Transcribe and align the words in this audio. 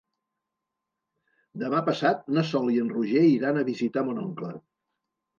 Demà 1.63 1.81
passat 1.89 2.23
na 2.37 2.43
Sol 2.51 2.71
i 2.75 2.77
en 2.83 2.89
Roger 2.93 3.21
iran 3.33 3.59
a 3.59 3.65
visitar 3.67 4.05
mon 4.07 4.23
oncle. 4.23 4.51